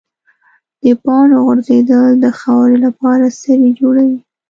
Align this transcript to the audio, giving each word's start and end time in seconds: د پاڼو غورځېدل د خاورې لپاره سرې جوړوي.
د 0.83 0.85
پاڼو 1.03 1.37
غورځېدل 1.45 2.07
د 2.23 2.25
خاورې 2.39 2.77
لپاره 2.85 3.25
سرې 3.39 3.69
جوړوي. 3.79 4.19